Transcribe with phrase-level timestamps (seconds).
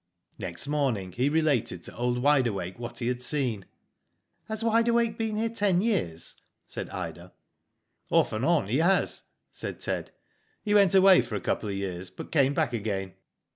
[0.49, 3.65] ''Next morning he related to old Wide Awake what he had seen/*
[4.05, 7.33] *' Has Wide Awake been here ten years?" said Ida.
[7.71, 10.09] *' Off and on, he has,'* said Ted."
[10.65, 13.13] He went away for a couple of years, but came back again.